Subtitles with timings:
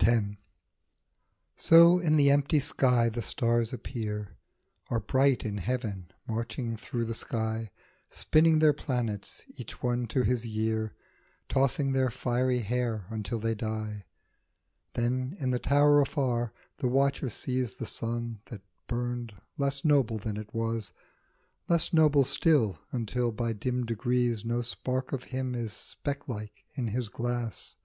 [0.00, 0.22] X.
[1.56, 4.36] SO in the empty sky the stars appear,
[4.90, 7.70] Are bright in heaven marching through the sky,
[8.10, 10.96] Spinning their planets, each one to his year,
[11.48, 14.02] Tossing their fiery hair until they die;
[14.94, 20.36] Then in the tower afar the watcher sees The sun, that burned, less noble than
[20.36, 20.92] it was,
[21.68, 27.08] Less noble still, until by dim degrees No spark of him is specklike in his
[27.08, 27.76] glass.